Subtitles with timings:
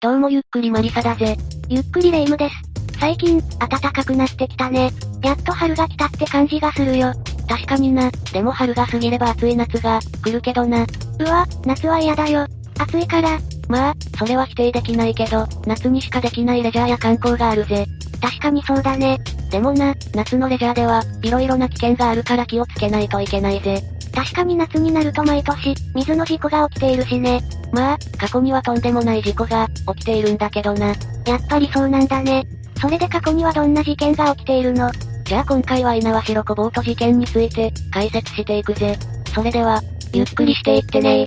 [0.00, 1.36] どうもゆっくりマリサだぜ。
[1.68, 2.54] ゆっくりレ夢ムです。
[3.00, 4.92] 最近、暖かくなってきたね。
[5.24, 7.12] やっと春が来たって感じがするよ。
[7.48, 8.08] 確かにな。
[8.32, 10.86] でも春が過ぎれば暑い夏が、来るけどな。
[11.18, 12.46] うわ、夏は嫌だよ。
[12.78, 13.40] 暑いから。
[13.68, 17.84] まあ、それは否定できないけど、夏にしかできないレジャーや観光があるぜ。
[18.22, 19.18] 確かにそうだね。
[19.50, 23.82] でもな、夏のレジャーでは、色々な危険があるから気をつけないといけないぜ。
[24.14, 27.40] 確かに夏になると毎年、水の事故が起きているしね。
[27.72, 30.88] まあ、過去にはとんでもない事故が、起きているんだけどな。
[30.88, 30.94] や
[31.36, 32.46] っぱりそうなんだね。
[32.80, 34.90] それで過去にはどんな事件が起きているの？
[35.24, 38.96] じゃあ今回は稲葉白子ボート事件について、解説していくぜ。
[39.34, 39.82] それでは、
[40.14, 41.26] ゆっくりしていってね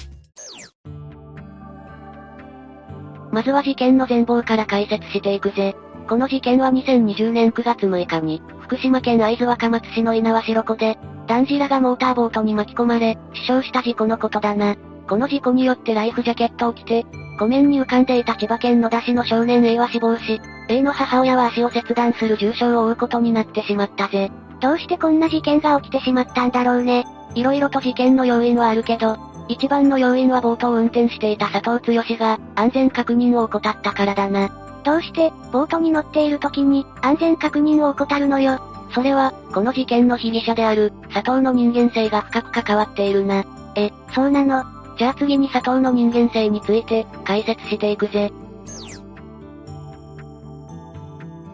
[3.31, 5.75] まずは事件の全貌から解説していくぜ。
[6.09, 10.97] この事件は2020年9月6日に、福島県会津若松市の稲葉白子で、
[11.27, 14.75] 男児らがモーターボートに巻き込まれ、死傷した事故のことだな。
[15.11, 17.05] この事故によってライフジャケットを着て、
[17.38, 24.31] 湖面に浮かんでいた千葉県野田市の少年 A は死亡し、A の母親は足を切断する重傷を負うことになってしまったぜ。
[24.61, 27.05] どうしてこんな事件が起きてしまったんだろうね。
[27.36, 29.17] 色々と事件の要因はあるけど、
[29.49, 34.47] 一番の要因はボートを運転していた佐藤剛が、安全確認を怠ったからだな。
[34.86, 38.61] どうして、ボートに乗っている時に、安全確認を怠るのよ。
[38.95, 43.43] それは、この事件の被疑者である、佐藤の人間性が深く関わっているな。
[43.75, 44.64] え、そうなの。
[44.97, 48.31] じゃあ次に佐藤の人間性について、解説していくぜ。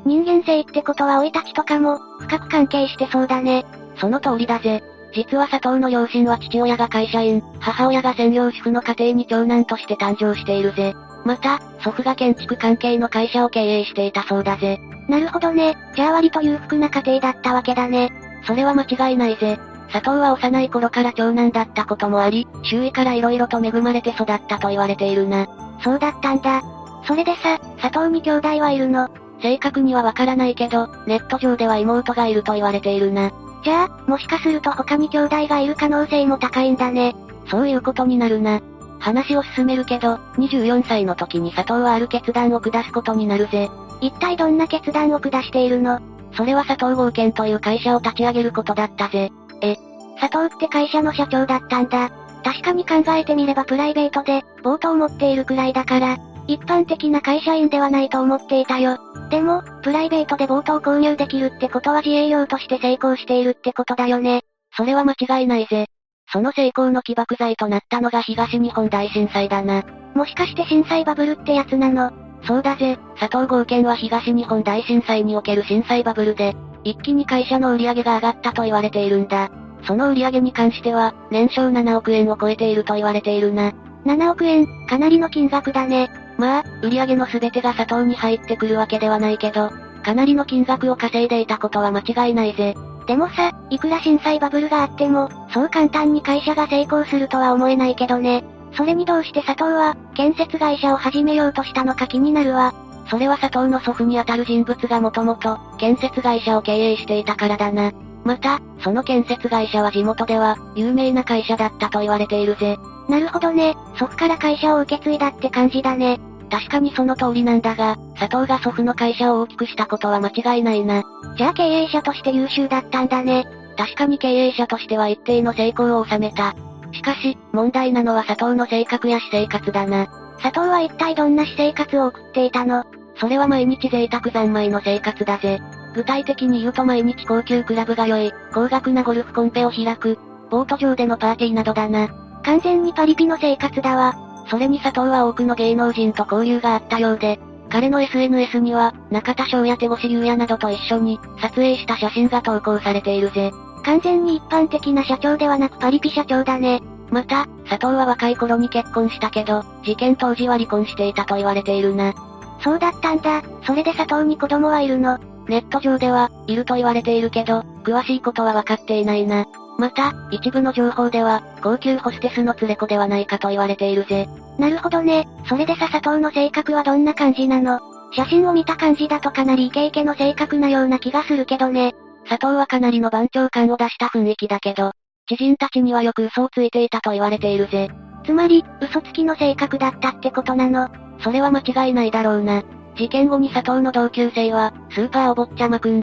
[0.06, 3.66] 人間性ってことは老いたちとかも、深く関係してそうだね。
[3.98, 4.82] その通りだぜ。
[5.14, 10.94] 実は佐藤の両親は父親が会社員、母親が専業主婦の家庭に長男として誕生しているぜ。
[11.26, 14.80] また、祖父が建築関係の会社を経営していたそうだぜ。
[15.10, 15.76] なるほどね。
[15.96, 18.12] じゃあ割と裕福な家庭だったわけだね。
[18.46, 19.60] それは間違いないぜ。
[19.92, 25.48] 佐藤は幼い頃から長男だったこともあり、周囲から色々と恵まれて育ったと言われているな。
[25.82, 26.62] そうだったんだ。
[27.06, 29.10] それでさ、佐藤に兄弟はいるの？
[29.42, 33.32] 正確にはわからないけど、ネット上では妹がいると言われているな。
[33.64, 37.16] じゃあ、もしかすると他に兄弟がいる可能性も高いんだね。
[37.50, 38.61] そういうことになるな。
[39.00, 43.70] 話を進めるけど、24歳の時に佐藤はある決断を下すことになるぜ。
[44.02, 46.02] 一体どんな決断を下しているの？
[46.34, 49.32] それは佐藤合建という会社を立ち上げることだったぜ。
[49.62, 49.76] え、
[50.20, 52.10] 佐藤って会社の社長だったんだ。
[52.44, 58.98] 確かに考えてみればプライベートで、ボートを持っているくらいだから、一般的な会社員ではないと思っていたよ。
[59.30, 64.44] でも、プライベートでボートを購入できるってことは自営業として成功しているってことだよね。
[64.76, 65.88] それは間違いないぜ。
[66.32, 69.84] その成功の起爆剤となったのが東日本大震災だな。
[70.14, 72.12] もしかして震災バブルってやつなの？
[72.44, 76.56] そうだぜ、佐藤合建は東日本大震災における震災バブルで、
[76.87, 79.52] 一気に会社の売り上げが上がったと言われているんだ。
[79.86, 83.73] その売り上げに関しては、年商7億円を超えていると言われているな。
[84.05, 86.09] 7億円、かなりの金額だね。
[86.37, 89.70] まあ、売り上げの全てが佐藤に入ってくるわけではないけど、
[90.03, 92.73] かなりの金額を稼いでいたことは間違いないぜ。
[93.05, 98.45] でもさ、いくら震災バブルがあっても、そう簡単に会社が成功するとは思えないけどね。
[98.73, 102.73] それにどうして佐藤は、建設会社を始めようとしたのか気になるわ。
[103.10, 107.92] それは佐藤の祖父にあたる人物がもともと、建設会社を経営していたからだな。
[108.23, 112.78] また、その建設会社は地元では、有名な会社だったと言われているぜ。
[113.08, 116.20] なるほどね、祖父から会社を受け継いだって感じだね。
[116.50, 121.04] 確かにその通りなんだが、佐藤が祖父の会社を大きくしたことは間違いないな。
[121.38, 123.46] じゃあ経営者として優秀だったんだね。
[123.78, 126.56] 確かに経営者としては一定の成功を収めた。
[126.94, 130.07] しかし、問題なのは佐藤の性格や私生活だな。
[130.42, 132.86] 佐藤は一体どんな私生活を送っていたの？
[133.19, 135.59] それは毎日贅沢三昧の生活だぜ。
[135.95, 140.19] 具体的に言うと毎日高級クラブが良い、高額なゴルフコンペを開く、
[140.51, 142.07] ボート上でのパーティーなどだな。
[142.44, 144.13] 完全にパリピの生活だわ。
[144.50, 147.39] それに佐藤は多くの芸能人と交流があったようで、
[147.69, 153.51] 彼の SNS には、中田翔や手越優也などと一緒に、撮影した写真が投稿されているぜ。
[153.83, 156.81] 完全に一般的な社長ではなくパリピ社長だね。
[157.10, 162.13] また、佐藤は若い頃に結婚したけど、事件当時は離婚していたと言われているな。
[162.62, 163.42] そうだったんだ。
[163.66, 165.20] それで佐藤に子供はいるの？
[165.48, 169.46] ネット上では、いると言われているけど、詳しいことは分かっていないな。
[169.80, 174.28] また、一部の情報では、高級ホステスの連れ子ではないかと言われているぜ。
[174.58, 175.28] なるほどね。
[175.48, 177.80] それでさ佐藤の性格はどんな感じなの？
[178.12, 181.94] 写真を見た感じだとかなりイケイケの性格なような気がするけどね。
[182.28, 184.92] 佐藤はかなりの番長感を出した雰囲気だけど、
[185.28, 187.90] 知人たちにはよく嘘をついていたと言われているぜ。
[188.26, 190.90] つまり、嘘つきの性格だったってことなの。
[191.20, 192.64] それは間違いないだろうな。
[192.96, 196.02] 事件後に佐藤の同級生は、スーパーお坊ちゃまくん。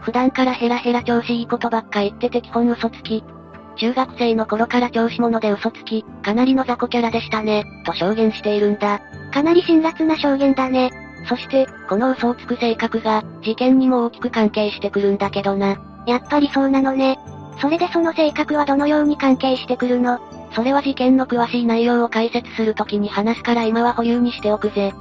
[0.00, 3.22] 普段からヘラヘラ調子いいことばっか言ってて基本嘘つき。
[3.76, 9.00] 中学生の頃から調子者で嘘つき、かなりの雑魚キャラでしたね、と証言しているんだ。
[9.32, 10.90] かなり辛辣な証言だね。
[11.28, 15.76] そして、この嘘をつく性格が、事件にも大きく関係してくるんだけどな。
[16.06, 17.18] やっぱりそうなのね。
[17.60, 20.18] それでその性格はどのように関係してくるの？
[20.54, 24.92] それは事件の詳しい内容を解説するときに話すから今は保留にしておくぜ。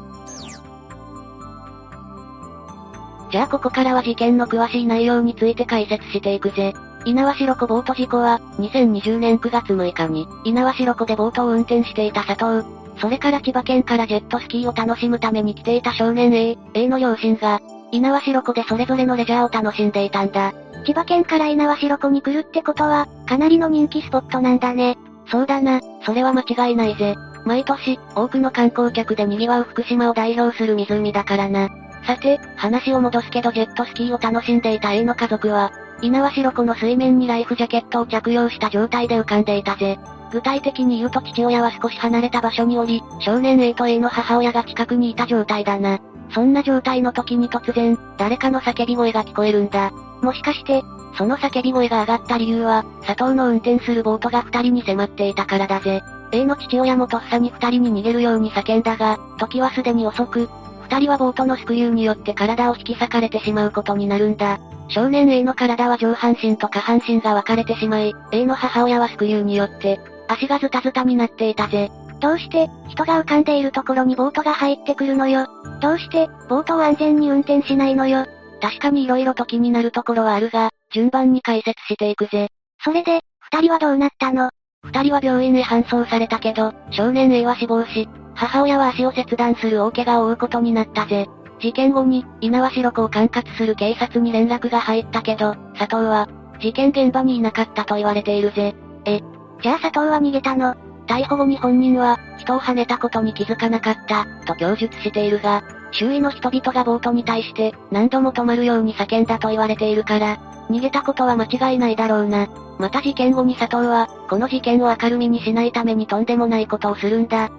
[3.32, 6.74] じゃあここからは事件の詳しい内容について解説していくぜ。
[7.06, 12.68] 稲葉ロ湖ボート事故は、2020年9月6日に、稲葉ロ湖でボートを運転していた佐藤、
[13.00, 17.60] それから千葉県からジェットスキーを楽しむために来ていた少年 A、A の両親が、
[17.92, 20.54] 稲葉ロ湖でそれぞれのレジャーを楽しんでいたんだ。
[20.86, 24.98] 千葉県から稲葉ロ湖に来るってことは、かなりの人気スポットなんだね。
[25.28, 27.16] そうだな、それは間違いないぜ。
[27.46, 31.70] 毎年、多くの観光客で賑わう福島を代表する湖だからな。
[32.06, 40.00] さて、話を戻すけどジェットスキーを楽しんでいた A の家族は、稲葉ロ湖の水面にライフジャケットを着用した状態で浮かんでいたぜ。
[40.32, 46.00] 具体的に言うと父親は少し離れた場所におり、少年 A と A の母親が近くにいた状態だな。
[46.34, 49.92] そんな状態の時に突然、誰かの叫び声が聞こえるんだ。
[50.22, 50.84] もしかして、
[51.18, 56.02] その叫び声が上がった理由は、佐藤の運転するボートが二人に迫っていたからだぜ。
[56.32, 60.50] A の父親もとっさに二人に逃げるように叫んだが、時はすでに遅く、
[60.84, 64.60] 二人はボートのスクリューによって体を引き裂かれてしまうことになるんだ。
[64.90, 71.92] 少年 A の体は上半身と下半身が分かれてしまい、A の母親はスクリューによって、足がズタズタになっていたぜ。
[72.20, 75.48] どうして、人が浮かんでいるところにボートが入ってくるのよ。
[75.82, 78.26] どうして、ボートを安全に運転しないのよ。
[78.62, 82.50] 確かに色々と気になるところはあるが、順番に解説していくぜ。
[82.84, 84.52] それで、二人はどうなったの？
[84.84, 91.28] 二人は病院へ搬送されたけど、少年 A は死亡し、母親は足を切断する大怪我を負うことになったぜ。
[91.60, 96.28] 事件後に、稲葉ロ湖を管轄する警察に連絡が入ったけど、佐藤は、
[96.60, 98.76] 事件現場にいなかったと言われているぜ。
[99.06, 99.22] え、
[99.62, 100.76] じゃあ佐藤は逃げたの？
[101.08, 105.62] 逮捕後に本人は、人を跳ねたことに気づかなかった、と供述しているが、
[105.92, 110.38] 周囲の人々がボートに対して、何度も止まるように叫んだと言われているから、
[110.70, 112.48] 逃げたことは間違いないだろうな。
[112.80, 117.52] また事件後に佐藤は、この事件を明るみにしないためにとんでもないことをするんだ。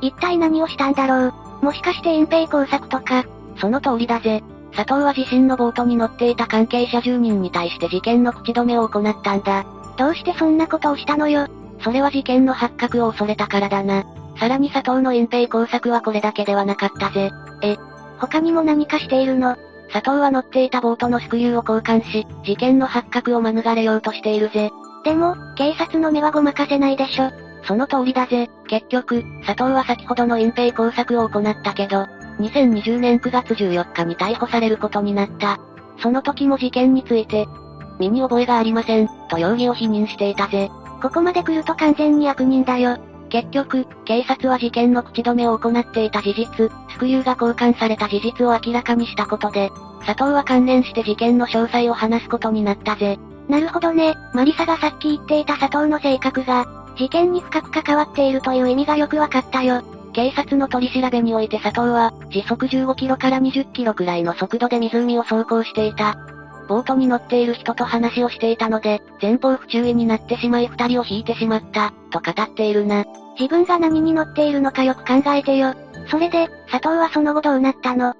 [0.00, 1.32] 一体何をしたんだろう？
[1.62, 3.24] もしかして隠蔽工作とか。
[3.58, 4.42] その通りだぜ。
[4.72, 9.64] 佐藤は自身のボートに乗っていた関係者10人に対して事件の口止めを行ったんだ。
[9.96, 11.46] どうしてそんなことをしたのよ？
[11.80, 14.04] それは事件の発覚を恐れたからだな。
[14.36, 17.30] さらに佐藤の隠蔽工作はこれだけではなかったぜ。
[17.62, 17.76] え、
[18.18, 19.56] 他にも何かしているの？
[19.92, 24.70] 佐藤は乗っていたボートのスクリューを交換し、事件の発覚を免れようとしているぜ。
[25.04, 27.30] でも、警察の目はごまかせないでしょ。
[27.64, 28.50] その通りだぜ。
[28.66, 32.06] 結局、佐藤は先ほどの隠蔽工作を行ったけど、
[32.40, 35.58] 2020年9月14日に逮捕されることになった。
[35.98, 37.46] その時も事件について、
[38.00, 40.70] 身に覚えがありません、と容疑を否認していたぜ。
[41.00, 42.98] ここまで来ると完全に悪人だよ。
[43.34, 49.72] 結局、警察は事件の口止めを行っていた事実、スクリューが交換された事実を明らかにしたことで、
[50.06, 53.18] 佐藤は関連して事件の詳細を話すことになったぜ。
[53.48, 56.64] なるほどね、マリサがさっき言っていた佐藤の性格が、
[56.96, 59.82] 事件に深く関わっているという意味がよくわかったよ。
[60.12, 66.16] 警察の取り調べにおいて佐藤は、時速15キロから20キロくらいの速度で湖を走行していた。
[66.68, 73.04] ボートに乗っている人と話をしていたので、前方不注意になってしまい二人を引いてしまった、と語っているな。
[73.38, 75.74] 自分が何に乗っているのかよく考えてよ。
[76.08, 78.14] それで、佐藤はその後どうなったの？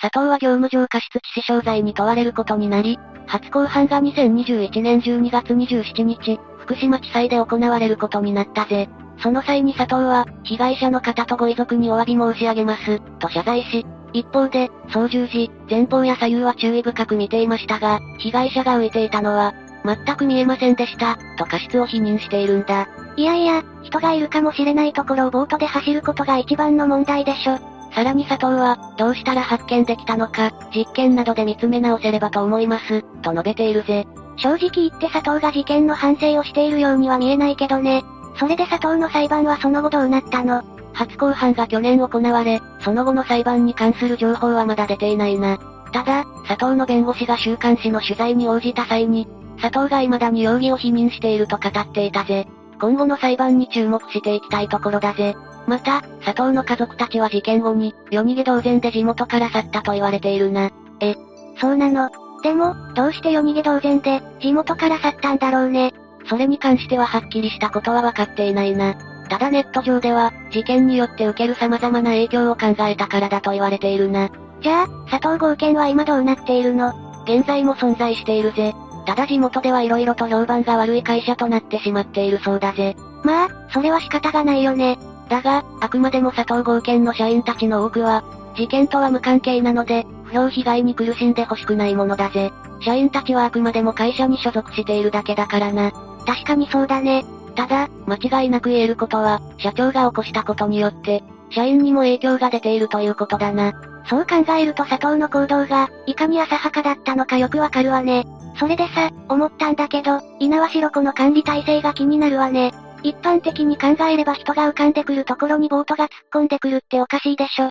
[0.00, 8.88] 佐藤は業務上過失致死傷罪に問われることになり、初公判が2021年12月27日、福島地裁で行われることになったぜ。
[9.18, 19.54] その際に佐藤は、被害者の方とご遺族にお詫び申し上げます、と謝罪し、一方で、操縦時、前方や左右は注意深く見ていましたが、被害者が浮いていたのは、
[19.86, 22.88] 全く見えませんでした、と過失を否認しているんだ。
[23.16, 27.58] いやいや、人がいるかもしれないところをボートで走ることが一番の問題でしょ。
[27.94, 34.06] さらに佐藤は、どうしたら発見できたのか、実験などで見つめ直せればと思います、と述べているぜ。
[34.36, 38.02] 正直言って佐藤が事件の反省をしているようには見えないけどね。
[38.38, 40.62] それで佐藤の裁判はその後どうなったの？
[40.92, 45.58] 初公判が去年行われ、その後の裁判に関する情報はまだ出ていないな。
[45.92, 49.26] ただ、佐藤の弁護士が週刊誌の取材に応じた際に、
[49.60, 52.46] 佐藤が未だに容疑を否認していると語っていたぜ。
[52.80, 55.34] 今後の裁判に注目していきたいところだぜ。
[55.66, 60.70] また、佐藤の家族たちは事件後に、夜逃げ同然で地元から去ったと言われているな。
[61.00, 61.14] え、
[61.58, 62.10] そうなの？
[62.42, 65.94] でも、どうして夜逃げ同然で、地元から去ったんだろうね。
[66.28, 68.94] それに関してははっきりしたことは分かっていないな。
[69.28, 74.28] ただネット上では、事件によって受ける様々な影響を考えたからだと言われているな。
[74.60, 76.92] じゃあ、佐藤号券は今どうなっているの？
[77.24, 78.74] 現在も存在しているぜ。
[79.06, 82.96] ただ地元では色々と評判が悪い会社となってしまっているそうだぜ。
[83.22, 84.98] まあ、それは仕方がないよね。
[85.28, 88.24] だが、あくまでも佐藤号券の社員たちの多くは、
[88.56, 92.52] 事件とは無関係なので、不評被害に苦しんでほしくないものだぜ。
[92.80, 95.92] 社員たちはあくまでも会社に所属しているだけだからな。
[96.26, 97.24] 確かにそうだね。
[97.54, 103.72] ただ、間違いなく言えることは、社長が起こしたことによって、社員にも影響が出ているということだな。
[104.08, 108.24] そう考えると佐藤の行動が、いかに浅はかだったのかよくわかるわね。
[108.58, 112.72] それでさ、思ったんだけど、稲葉白子の管理体制が気になるわね。
[113.02, 117.70] 一般的に考えれば人が浮かんでくるところにボートが突っ込んでくるっておかしいでしょ。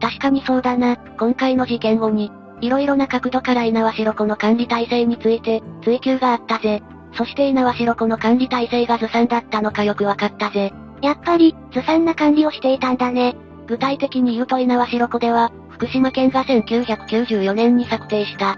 [0.00, 0.96] 確かにそうだな。
[0.96, 6.82] 今回の事件後に、色々な角度から稲葉白子の管理体制について、追及があったぜ。
[7.16, 10.72] そして稲葉白子の管理体制がずさんだったのかよくわかったぜ。
[11.04, 13.36] やっぱり、ずさんな管理をしていたんだね。
[13.66, 18.56] 具体的に言うと稲葉白子では、福島県が1994年に策定した、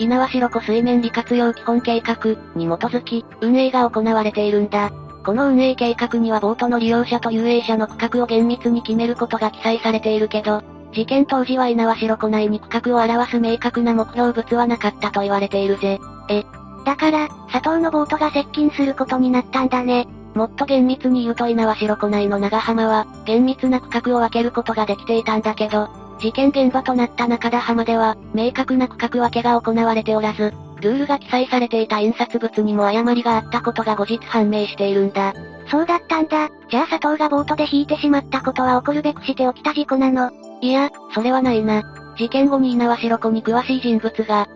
[0.00, 2.16] 稲葉白子水面利活用基本計画
[2.56, 4.90] に基づき、運営が行われているんだ。
[5.24, 16.00] この運営計画にはボートの利用者と遊泳者の区画を厳密に決めることが記載されているけど、事件当時は稲葉白子内に区画を表す明確な目標物はなかったと言われているぜ。
[16.28, 16.44] え、
[16.84, 20.08] だから、佐藤のボートが接近することになったんだね。
[20.34, 25.88] もっと厳密に言うと稲葉白子内の長浜は、厳密な区画を分けることができていたんだけど、
[26.18, 35.32] 事件現場となった中田浜では、明確な区画分けが行われておらず、ルールが記載されていた印刷物にも誤りがあったことが後日判明しているんだ。
[35.70, 36.48] そうだったんだ。
[36.68, 40.30] じゃあ佐藤がボートで引いてしまったことは起こるべくして起きた事故なの。
[40.60, 41.82] いや、それはないな。
[42.16, 44.46] 事件後に稲葉白子に詳しい人物が、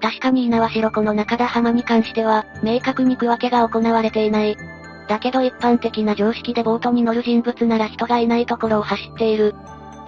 [0.00, 4.56] 確かに稲葉白子の中田浜に関しては、明確に区分けが行われていない。
[5.08, 9.54] だけど一般的な常識でボートに乗る人物なら人がいないところを走っている。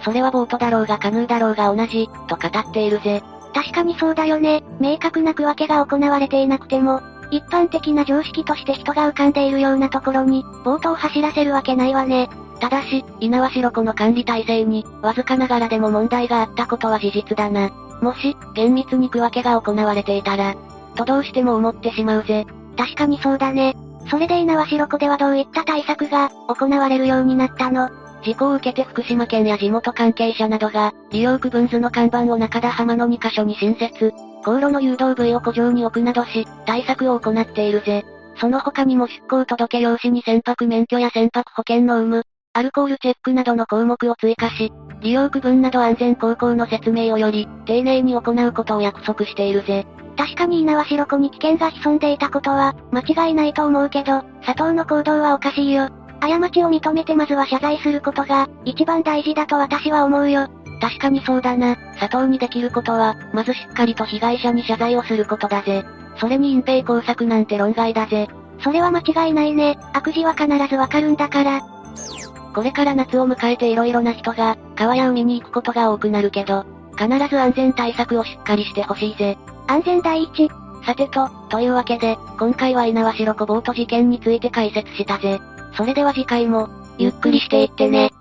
[0.01, 3.21] それはボートだろうがカヌーだろうが同じ、と語っているぜ。
[3.53, 4.63] 確かにそうだよね。
[4.79, 7.01] 明確な区分けが行われていなくても、
[7.31, 12.29] 一般的な常識として人が浮かんでいるようなところに、ボートを走らせるわけないわね。
[12.59, 17.69] ただし、稲葉白子の管理体制に、わずかながらでも問題があったことは事実だな。
[18.01, 20.55] もし、厳密に区分けが行われていたら、
[20.95, 22.45] とどうしても思ってしまうぜ。
[22.77, 23.75] 確かにそうだね。
[24.09, 27.89] それで稲葉白子ではどういった対策が、行われるようになったの？
[28.23, 34.11] 事故を受けて福島県や地元関係者などが、利用区分図の看板を中田浜の2カ所に新設、
[34.43, 38.05] 航路の誘導部位を古城に置くなどし、対策を行っているぜ。
[38.39, 42.23] その他にも出港届用紙に船舶免許や船舶保険の有無、
[42.53, 44.71] アルコールチェックなどの項目を追加し、
[45.01, 49.85] 利用区分など安全航行の説明をより、丁寧に行うことを約束しているぜ。
[50.17, 55.89] 確かに稲葉白子に危険が潜んでいたことは、間違いないと思うけど、佐藤の行動はおかしいよ。
[56.19, 60.47] 過ちを認めてまずは謝罪することが、一番大事だと私は思うよ。
[60.81, 61.75] 確かにそうだな。
[61.99, 65.85] 佐藤にできることは、まずしっかりと被害者に謝罪をすることだぜ。
[66.19, 68.27] それに隠蔽工作なんて論外だぜ。
[68.63, 69.77] それは間違いないね。
[69.93, 71.61] 悪事は必ずわかるんだから。
[72.55, 76.65] これから夏を迎えて色々な人が、川や海に行くことが多くなるけど、
[76.97, 79.37] 必ず安全対策をしっかりしてほしいぜ。
[79.67, 80.49] 安全第一。
[80.85, 85.39] さてと、というわけで、今回は稲葉白子ボート事件について解説したぜ。
[85.75, 88.11] それでは次回も、ゆっくりしていってね。